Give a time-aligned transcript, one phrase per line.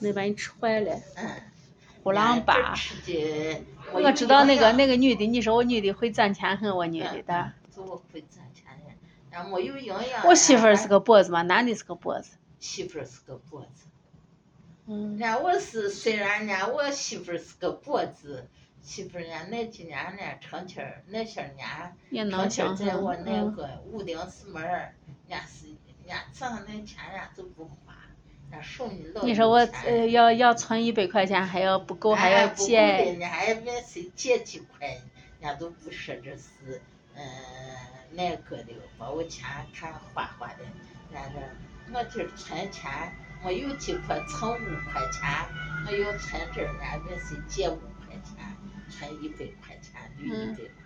[0.00, 0.94] 能把你吃坏了。
[1.16, 1.30] 嗯。
[2.02, 2.74] 虎狼疤。
[2.74, 3.64] 吃的。
[3.92, 7.52] 我知道那个那个女的，你说我女的会赚钱很，我女的的。
[7.76, 10.26] 我会赚钱的，俺没有营养。
[10.26, 12.36] 我媳妇儿是个脖子嘛，男的是个脖子。
[12.58, 13.86] 媳妇儿是个脖子。
[14.86, 15.18] 嗯。
[15.18, 18.48] 伢我是虽然伢我媳妇儿是个脖子，
[18.82, 21.52] 媳妇儿伢那几年呢，成天儿那些
[22.10, 24.94] 年，成天在我那个五顶四门儿，
[25.28, 25.66] 伢是
[26.06, 27.94] 伢挣那钱伢都不花。
[29.22, 32.78] 你说我呃要要存一百块钱，还要不够还要借。
[32.78, 35.00] 哎，不够的，伢还问谁借几块，人
[35.42, 36.80] 家都不说这是
[37.14, 37.22] 嗯
[38.12, 40.64] 那个的，把我钱看花花的。
[41.12, 41.42] 伢说，
[41.92, 42.90] 我这存钱
[43.42, 45.28] 我有几块，存五块钱，
[45.86, 48.56] 我要存这儿，伢问谁借五块钱，
[48.88, 50.68] 存一百块钱，留一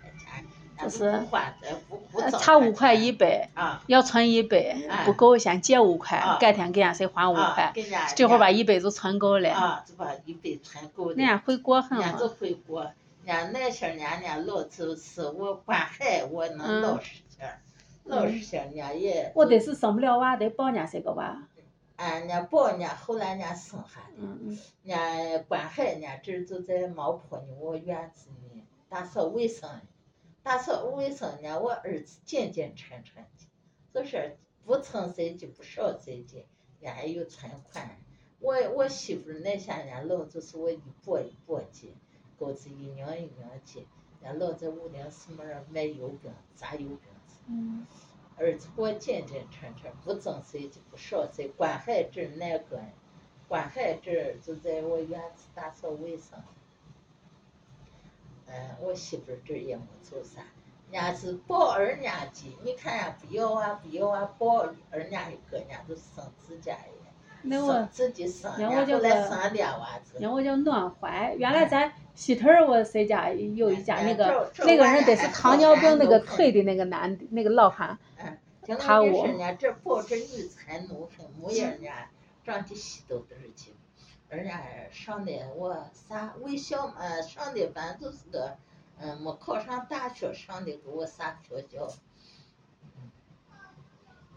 [0.83, 1.27] 就是
[2.39, 3.49] 差五块一百，
[3.87, 7.73] 要存一百，不够先借五块，改天给伢谁还五块，
[8.15, 9.49] 这会儿把一百就存够了。
[9.51, 11.15] 啊，就把一百存够了。
[11.15, 12.17] 伢会过很嘛。
[12.39, 12.91] 会过，
[13.25, 17.51] 伢那些年伢老就是我管孩我能老实些，
[18.05, 19.31] 老实些伢也。
[19.35, 21.43] 我得是生不了娃，得抱伢谁个娃。
[21.97, 24.57] 俺伢抱伢，后来伢生下的。
[24.83, 24.97] 伢
[25.47, 29.69] 管孩伢这就在毛坡呢，我院子里打扫卫生。
[30.43, 33.47] 打扫卫生呢，我儿子简简单单的，
[33.93, 36.45] 就是不蹭谁的，不少谁的，
[36.79, 37.97] 伢还有存款。
[38.39, 41.93] 我我媳妇那些年老就是我一拨一拨的，
[42.39, 43.85] 工资一拧一拧的，
[44.23, 47.85] 伢老在屋顶四门卖油饼，炸油饼子嗯。
[48.37, 52.81] 儿子我简简单单，不争谁的，不少谁，管孩子那个，
[53.47, 56.41] 管孩子就在我院子打扫卫生。
[58.53, 60.41] 嗯，我媳妇儿这也没做啥，
[60.91, 70.17] 人家是抱二伢的，你看伢不要啊不要啊，抱二伢一个，伢都生自家的，生自己生，伢后来生俩娃子。
[70.19, 77.97] 那我叫暖怀，原来咱西头儿我谁家有一家那个那个人得是糖尿病那个腿的那个男的那个老汉，
[78.77, 79.27] 他我。
[79.57, 82.09] 这抱这女子还农村，没人家
[82.43, 83.73] 长得稀都得劲。
[84.31, 88.57] 人家上的我啥卫校嘛，上的反正就是个，
[88.97, 91.85] 嗯，没考上大学，上的给我啥学校，
[92.95, 93.11] 嗯，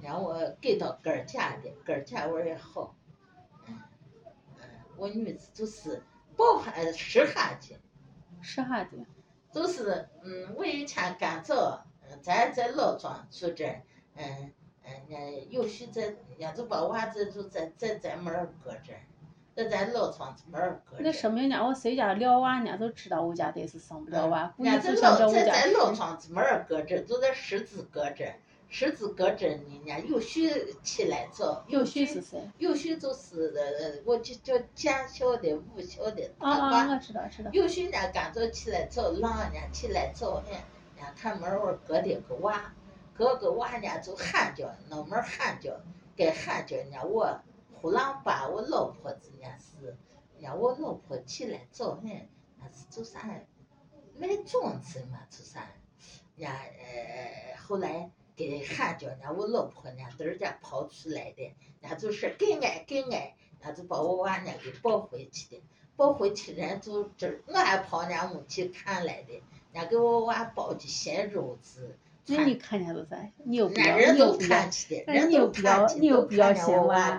[0.03, 2.97] 让我给到哥儿家的，哥儿家我也好，
[3.69, 3.81] 嗯，
[4.57, 6.03] 嗯，我女子就是
[6.37, 7.79] 抱孩子使哈的，
[8.43, 8.91] 十哈的，
[9.53, 13.65] 就是嗯，我以前干早，嗯，咱在老庄住着，
[14.17, 14.53] 嗯
[14.83, 18.93] 嗯，人有时在，人家就把娃子就在在咱门儿搁这。
[19.55, 24.53] 在咱老庄子门儿搁那说明伢我谁家撂娃，伢都知道我家得是生不了娃。
[24.59, 28.35] 伢在老在咱老庄子门儿搁着，就在十字搁着，
[28.69, 29.83] 十字搁着呢。
[29.85, 31.65] 伢有序起来早。
[31.69, 32.41] 有序是谁？
[32.59, 36.33] 有序就是呃，我就叫建校的、武校的。
[36.39, 37.51] 啊啊，我知道知道。
[37.53, 40.49] 有序伢干早起来早，让伢起来早呢。
[40.99, 42.73] 伢看门外搁的个娃，
[43.17, 45.71] 搁个娃人家就喊叫，脑门喊叫，
[46.17, 47.41] 该喊叫人家我。
[47.85, 49.95] 虎狼把我老婆子伢是，
[50.39, 52.27] 伢我老婆起来早很，
[52.59, 53.21] 那是做啥？
[54.17, 55.69] 卖粽子嘛，做啥？
[56.37, 61.53] 伢呃后来给喊叫伢我老婆伢儿家跑出来的，
[61.83, 65.63] 伢就是给俺给俺，伢就把我娃伢给抱回去的，
[65.95, 69.43] 抱回去人就这我还跑伢屋去看来的，
[69.75, 71.99] 伢给我娃包的咸肉子。
[72.29, 73.31] 那你看见都啥？
[73.45, 74.67] 你又不要，你又不要，
[75.27, 77.19] 你又不要，你又不要嫌娃。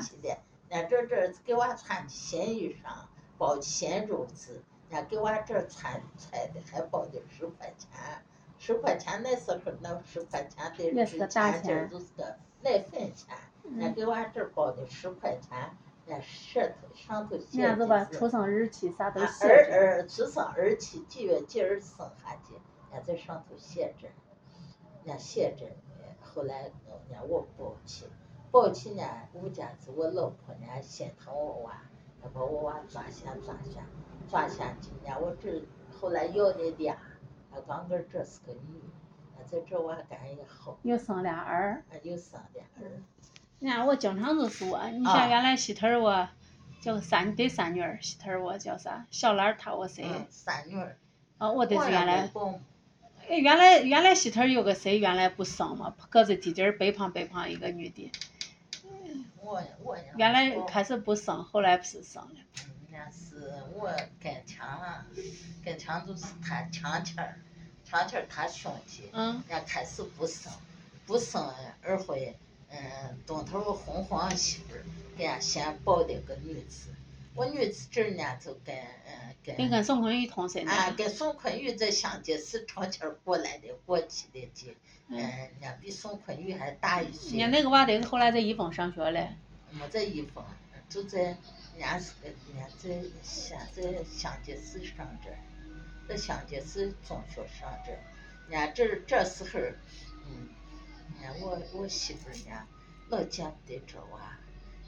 [0.76, 3.06] 俺这这给娃穿的新衣裳，
[3.38, 8.22] 包的新褥子，俺给娃这穿穿的还包的十块钱，
[8.60, 13.38] 十块钱那时候那十块钱得值钱，这就是个奶粉钱。
[13.80, 15.72] 俺给娃这包的十块钱，
[16.10, 19.54] 俺舌头上头写的出生日期啥都写着。
[19.54, 24.10] 儿儿出生日期几月几日生下的，俺在上头写着，
[25.08, 25.66] 俺写着，
[26.22, 26.70] 后来
[27.14, 28.10] 俺我包起。
[28.56, 31.74] 抱起呢，我家是我老婆呢，心疼我娃，
[32.24, 33.82] 要把我娃抓下抓下
[34.32, 35.14] 抓下去呢。
[35.20, 35.62] 我这
[36.00, 36.96] 后来要的俩，
[37.52, 38.82] 俺刚个这是个女，
[39.38, 40.78] 俺在这娃干也好。
[40.84, 41.84] 又生俩儿。
[42.04, 43.04] 又生俩儿。
[43.60, 46.30] 你看我经常都说，你像原来西头我
[46.80, 49.06] 叫三对三女儿，西头我叫啥？
[49.12, 50.06] 小兰儿她我谁？
[50.30, 50.98] 三女儿。
[51.40, 52.32] 哦，我得是原来。
[53.28, 54.98] 哎，原来原来西头有个谁？
[54.98, 58.10] 原来不生嘛，个子低点儿，白胖白胖一个女的。
[60.18, 62.36] 原来开始不生，后来不是生了。
[62.92, 63.92] 那是我
[64.22, 65.06] 跟强，
[65.64, 67.38] 跟强就是他强钱儿，
[67.84, 69.10] 强钱儿他兄弟。
[69.12, 69.44] 嗯。
[69.50, 70.52] 伢开始不生，
[71.06, 72.38] 不生二回，
[72.70, 72.78] 嗯，
[73.28, 74.84] 东头红黄媳妇儿
[75.18, 76.90] 给伢先抱的个女子，
[77.34, 79.56] 我女子这呢就跟嗯跟。
[79.58, 84.76] 你跟宋坤宇同岁啊，跟宋坤宇在乡级市长庆过来的，过去的的，
[85.10, 87.38] 嗯，人家比宋坤宇还大一岁。
[87.38, 89.36] 人家那个娃得后来在一凤上学嘞。
[89.80, 90.44] 没在一凤，
[90.90, 91.38] 就在人
[91.80, 95.30] 家是个人家在现在乡级市上这，
[96.08, 97.92] 在乡级市中学上这，
[98.50, 99.60] 人家这这时候，
[100.26, 100.50] 嗯，
[101.22, 102.68] 人家我我媳妇儿呢，
[103.10, 104.38] 老见不得这娃，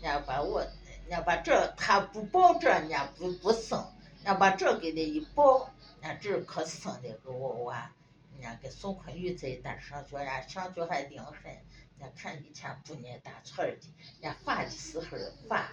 [0.02, 0.66] 人家把我。
[1.10, 3.80] 人家把这他不抱这，人家不不生，
[4.18, 7.90] 人家把这给他一抱，人家这可生了个我娃。
[8.34, 11.58] 人家跟宋坤宇在一带上学，人家上学还灵很。
[12.00, 13.88] 人家看以前不念大村儿的，
[14.22, 15.06] 人家发的时候
[15.48, 15.70] 发，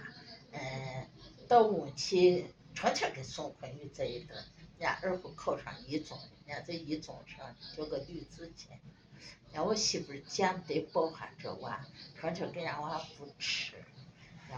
[0.51, 1.07] 嗯，
[1.47, 4.35] 到温期成天跟宋坤宇在一堆。
[4.77, 8.71] 人家儿后考上一中，人家在一中上叫个吕子谦。
[9.47, 11.85] 人家我媳妇儿见不得抱下这娃，
[12.19, 13.75] 成天跟人家娃不吃。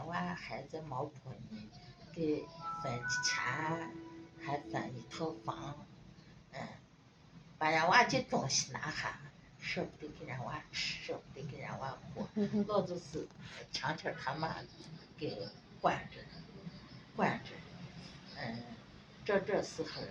[0.05, 1.69] 娃还在毛坡呢，
[2.13, 2.45] 给
[2.83, 3.91] 分钱，
[4.45, 5.87] 还分一套房，
[6.51, 6.59] 嗯，
[7.57, 9.19] 把人娃的东西拿下，
[9.67, 12.25] 舍不得给人娃吃，舍不得给人娃喝，
[12.67, 13.27] 老子是
[13.69, 14.55] 强天他妈
[15.17, 15.37] 给
[15.81, 16.21] 惯着，
[17.17, 17.51] 惯着，
[18.37, 18.63] 嗯，
[19.25, 20.01] 这这时候，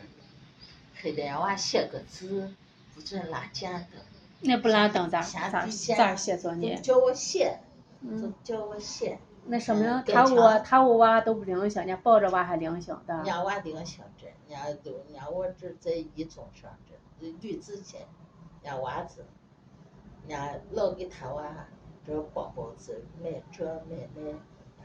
[0.93, 2.55] 还得人娃写个字，
[2.94, 4.00] 不准拉剪灯。
[4.41, 6.76] 那不拉灯咋咋咋写作业？
[6.82, 7.59] 叫我写，
[8.02, 9.19] 就叫我写。
[9.47, 13.14] 那说明他我他我娃都不灵性，人家抱着娃还灵性的。
[13.17, 18.06] 人家娃灵性着，人家都人家我这在一中上着，女子去，人
[18.62, 19.25] 家娃子，
[20.26, 21.67] 人家老给他娃
[22.05, 24.23] 这包包子，买这买那，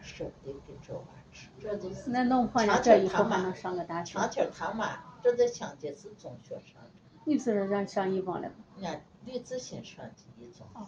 [0.02, 2.10] 舍不得给这娃吃，这都是。
[2.12, 4.14] 那弄破了这以后还能上个大学。
[4.14, 6.90] 强天他妈这在乡级是中学上着。
[7.26, 8.52] 女子人家上一中了。
[8.78, 10.68] 人家吕子欣上的一中。
[10.74, 10.88] 哦。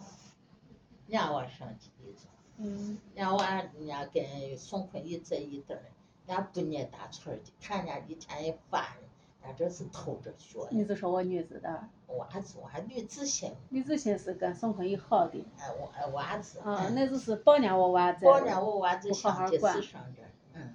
[1.06, 2.30] 人家娃上的一中。
[2.56, 5.82] 嗯，人家娃，人家跟宋坤宇在一堆儿，
[6.26, 9.04] 人家不念大村儿的，看人家一天一发，人
[9.44, 10.58] 家这是偷着学。
[10.70, 11.88] 你是说我女子的？
[12.08, 13.52] 娃子，我还吕子欣。
[13.70, 15.44] 吕子欣是跟宋坤宇好的。
[15.58, 16.58] 哎，娃娃子。
[16.60, 18.24] 啊，那就是保年我娃子。
[18.24, 19.80] 保年我娃子好好管。
[20.52, 20.74] 嗯。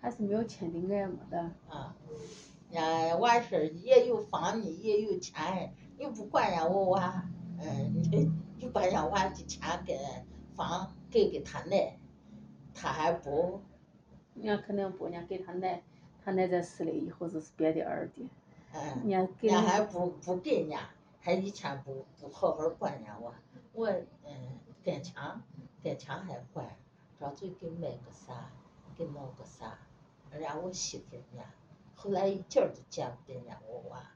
[0.00, 1.38] 还是没有亲的爱没得。
[1.68, 1.96] 啊。
[2.70, 7.24] 人家娃是也有房呢，也有钱，你不管人家我娃，
[7.58, 8.30] 嗯，你。
[8.62, 9.98] 就把人家娃的钱跟
[10.54, 11.98] 房给给他奶，
[12.72, 13.60] 他还不。
[14.34, 15.82] 人家肯定不，人家给他奶，
[16.24, 18.28] 他奶在死了以后就是别的儿的。
[18.72, 19.08] 嗯。
[19.08, 19.48] 人家给。
[19.48, 20.80] 人家还不不给人家，
[21.20, 23.34] 还以前不不好好管人家我，
[23.72, 23.90] 我
[24.24, 25.14] 嗯跟前
[25.82, 26.76] 跟前还管，
[27.20, 28.50] 张嘴给买个啥，
[28.96, 29.78] 给弄个啥，
[30.30, 31.42] 人家我媳妇呢，
[31.94, 34.10] 后来一点都见不得人家我娃。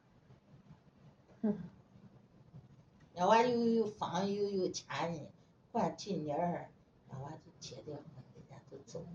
[1.42, 1.58] 嗯。
[3.14, 5.20] 人娃又有房又有钱呢，
[5.72, 6.68] 管几年儿，
[7.10, 7.96] 人娃就结了婚，
[8.34, 9.06] 人家都走了。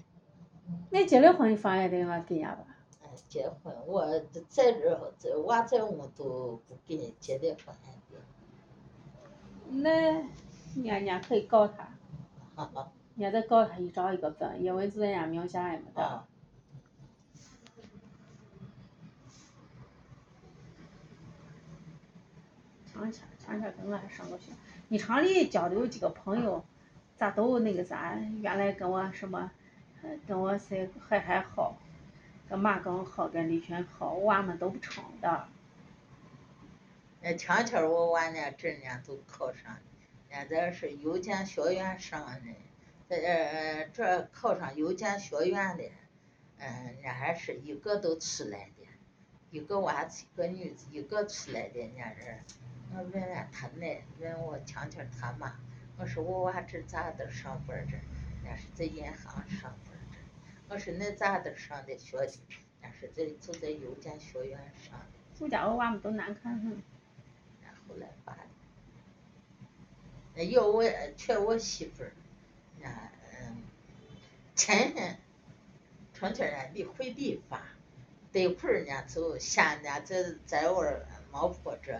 [0.89, 2.65] 那结了婚，房也得俺给人家吧？
[3.11, 4.73] 哎，结婚我在这
[5.19, 7.75] 这娃在我都不给人结的婚。
[9.69, 10.23] 那
[10.81, 11.89] 人家可以告他。
[12.55, 12.91] 哈哈。
[13.15, 16.23] 人家再告他一找一个分，因为在人家名下也没得。
[22.91, 23.27] 长钱。
[23.37, 24.51] 前天跟我还上过学，
[24.87, 26.63] 你厂里交的有几个朋友，
[27.17, 28.15] 咋都那个啥？
[28.39, 29.51] 原来跟我什么，
[30.27, 31.75] 跟我谁还还好，
[32.51, 35.47] 跟马刚好，跟李群好，娃们都不成的。
[37.21, 39.77] 那前天我娃呢，这年都考上，
[40.29, 42.53] 现在是邮电学院上的，
[43.07, 45.85] 在这这考上邮电学院的，
[46.57, 48.85] 嗯，那还是一个都出来的，
[49.51, 52.43] 一个娃子一个女子一个出来的那人。
[52.93, 55.57] 我问了他奶，问我强强他妈，
[55.97, 57.93] 我说我娃这咋的上班着？
[57.93, 59.90] 人家是在银行上班。
[60.71, 62.31] 我说那咋的上的学的？
[62.81, 65.05] 人家是在就在邮电学院上的。
[65.39, 66.81] 我家我娃们都难看很。
[67.61, 68.43] 然后来办的。
[70.33, 70.81] 那要我
[71.17, 72.13] 劝我媳妇儿，
[72.79, 72.87] 那
[73.41, 73.57] 嗯，
[74.55, 75.19] 前天，
[76.13, 77.61] 成天人离回理发，
[78.31, 80.85] 得会儿呢就现在在在我
[81.33, 81.99] 毛坡这。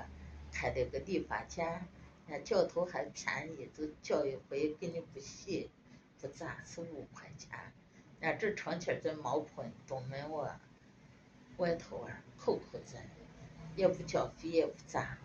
[0.54, 1.86] 开的个理发店，
[2.28, 5.70] 那教头还便宜，就叫一回给你不洗，
[6.20, 7.50] 不咋是五块钱。
[8.22, 10.50] 那这长期在毛坡东门我
[11.58, 12.96] 外头玩口口子，
[13.76, 15.18] 也不交费也不咋，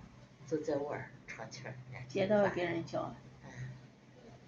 [0.48, 1.62] 就在玩长期
[2.08, 3.14] 接到别人交。
[3.44, 3.50] 嗯，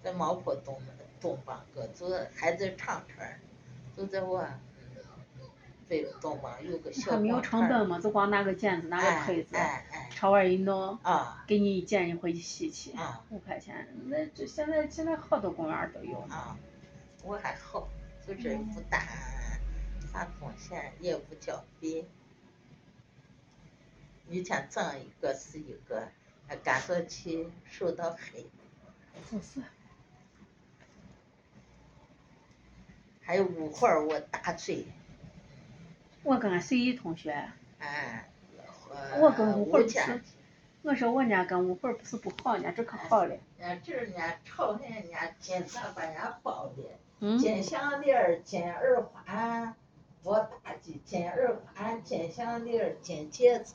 [0.03, 3.25] 在毛坡东门东方个，就还在长春，
[3.95, 4.45] 就在我。
[5.87, 9.55] 对，东方有个小他没有成本嘛，就光拿个剪子，拿个推子，
[10.11, 10.95] 朝外一弄，
[11.47, 12.93] 给你一剪，你回去洗去，
[13.29, 13.87] 五块钱。
[14.05, 16.19] 那这现在现在好多公园都有。
[16.29, 16.55] 啊，
[17.23, 17.89] 我还好，
[18.29, 19.01] 负责负担
[20.13, 22.07] 啥贡献，也不交费。
[24.29, 26.07] 一天挣一个是一个，
[26.47, 28.45] 还干着去受到黑。
[29.31, 29.59] 就是。
[33.21, 34.85] 还有五会儿我大嘴。
[36.21, 37.31] 我跟俺随意同学。
[37.79, 38.29] 哎。
[39.19, 40.21] 我跟吴慧不是，
[40.83, 43.35] 我说我家跟吴慧不是不好，人家这可好了。
[43.57, 46.83] 人家这人家吵人，人家金子把人家包的，
[47.19, 49.75] 嗯金项链、金耳环，
[50.23, 53.73] 我大的金耳环、金项链、金戒指，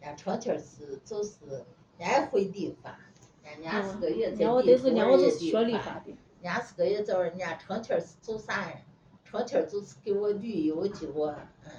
[0.00, 1.64] 人家成天是就是，
[1.98, 2.98] 人家会理发，
[3.42, 8.76] 人家是个月在地头也理发，人家是个月在人家成天是做啥呀？
[9.24, 11.70] 成天就是给我旅游，给我嗯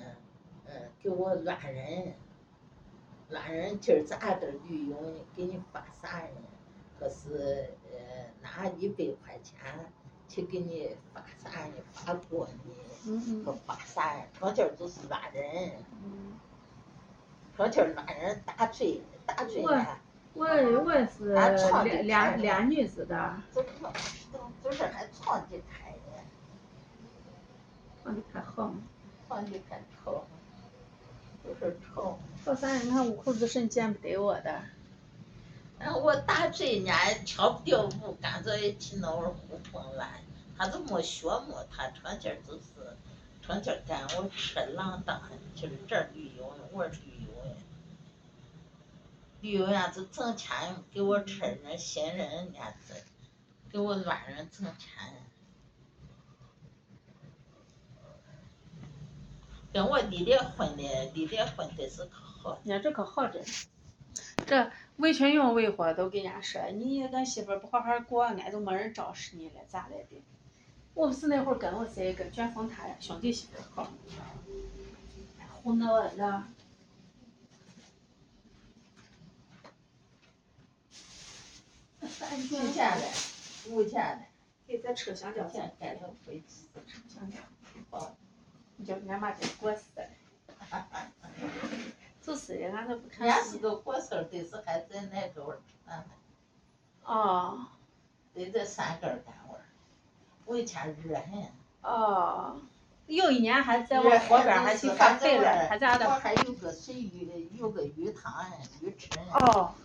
[0.68, 2.14] 嗯给我拉人。
[3.30, 5.20] 拉人今儿咋的旅游呢？
[5.36, 6.42] 给你发啥呢？
[7.00, 9.60] 可是呃拿一百块钱
[10.36, 11.74] 去给你发啥呢？
[11.94, 13.44] 发过呢？
[13.46, 14.26] 可发啥呀？
[14.38, 15.72] 成天就是乱人，
[17.56, 19.88] 成天乱人打嘴打嘴呢。
[20.34, 21.34] 我我也是
[21.86, 23.42] 练练练女子的。
[23.54, 23.70] 就是
[24.62, 26.22] 就是还闯的开呢。
[28.04, 28.76] 床的开好吗？
[29.30, 30.26] 床的太好。
[31.46, 32.20] 就是丑。
[32.44, 32.76] 好啥？
[32.80, 34.62] 你看五口子是见不得我的。
[35.80, 36.92] 然后我大嘴呢，
[37.26, 40.10] 跳不了舞，干着一起那会儿胡蹦乱。
[40.58, 41.66] 他都没学么？
[41.70, 42.64] 他成天就是，
[43.42, 45.22] 成天干我吃浪荡，
[45.56, 46.98] 就是这儿旅游呢，我旅
[47.28, 47.56] 游呢。
[49.42, 53.04] 旅游伢就挣钱给我吃人新人伢子，
[53.70, 55.14] 给我乱人挣钱。
[59.74, 62.58] 跟我离了婚的，离了婚的是可好。
[62.64, 63.46] 人家这可好着呢，
[64.48, 70.24] 这魏群勇、魏火都跟人家说，你跟媳妇不好好过，俺就没人招使你了，咋来的？
[70.96, 73.92] 我不是那会儿跟我谁跟卷峰他兄弟媳妇好，
[75.62, 76.44] 胡闹的。
[82.02, 83.06] 几千的？
[83.70, 84.26] 五千的。
[84.66, 86.66] 给咱车厢叫钱盖头回吃。
[86.88, 87.38] 车厢叫。
[87.92, 88.16] 好。
[88.78, 90.08] 你叫俺妈真过世了，
[92.22, 93.28] 就是的，俺都不看。
[93.28, 96.06] 人家是个过事儿，得是还在那个儿干呢。
[97.04, 97.68] 哦。
[98.34, 99.65] 得在三根干活儿，
[100.46, 101.52] 我以前热很。
[101.82, 102.60] 哦。
[103.08, 106.08] 有一年还在我河边还去发肥了，还在那。
[106.08, 108.44] 我还有个水鱼，有个鱼塘
[108.82, 109.26] 鱼池呢。
[109.34, 109.76] 哦。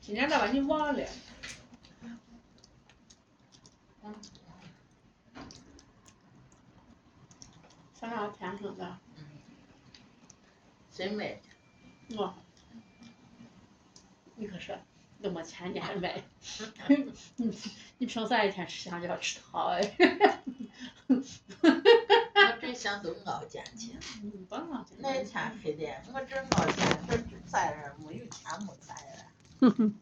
[0.00, 1.04] 今年咋把你忘了？
[4.04, 4.14] 嗯。
[7.98, 8.98] 想啥天生的？
[9.18, 9.24] 嗯。
[10.92, 12.16] 谁买的？
[12.16, 12.32] 我。
[14.36, 14.78] 你可是
[15.18, 16.22] 那么钱你还买？
[18.00, 19.92] 你你凭啥一天吃香蕉吃汤哎？
[21.06, 23.92] 我这想都熬钱去。
[24.22, 24.96] 嗯，不熬钱。
[25.00, 27.94] 那天黑的，我这熬钱，这咋样？
[28.06, 29.26] 没有钱没咋样。
[29.60, 29.94] 哼哼。